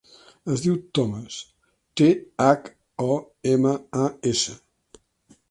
[0.53, 1.37] Es diu Thomas:
[2.01, 2.07] te,
[2.47, 2.73] hac,
[3.09, 3.19] o,
[3.53, 3.75] ema,
[4.07, 4.59] a, essa.